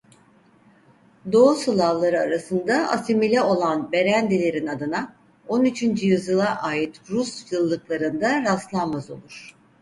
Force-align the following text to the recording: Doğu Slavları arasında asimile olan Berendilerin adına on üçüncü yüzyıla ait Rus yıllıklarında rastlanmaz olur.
Doğu 1.31 1.55
Slavları 1.55 2.19
arasında 2.19 2.73
asimile 2.89 3.41
olan 3.41 3.91
Berendilerin 3.91 4.67
adına 4.67 5.15
on 5.47 5.65
üçüncü 5.65 6.07
yüzyıla 6.07 6.61
ait 6.61 7.01
Rus 7.09 7.51
yıllıklarında 7.51 8.41
rastlanmaz 8.43 9.11
olur. 9.11 9.55